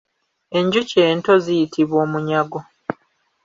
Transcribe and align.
Enjuki 0.57 0.97
ento 1.09 1.33
ziyitibwa 1.43 1.97
Omunyago. 2.05 2.59